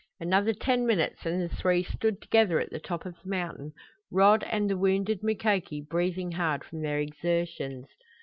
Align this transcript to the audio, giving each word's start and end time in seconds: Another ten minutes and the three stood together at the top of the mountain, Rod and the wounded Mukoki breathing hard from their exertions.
Another 0.19 0.51
ten 0.55 0.87
minutes 0.87 1.27
and 1.27 1.39
the 1.39 1.47
three 1.55 1.83
stood 1.83 2.23
together 2.23 2.59
at 2.59 2.71
the 2.71 2.79
top 2.79 3.05
of 3.05 3.13
the 3.21 3.29
mountain, 3.29 3.71
Rod 4.11 4.43
and 4.49 4.67
the 4.67 4.75
wounded 4.75 5.21
Mukoki 5.21 5.79
breathing 5.79 6.31
hard 6.31 6.63
from 6.63 6.81
their 6.81 6.97
exertions. 6.97 7.85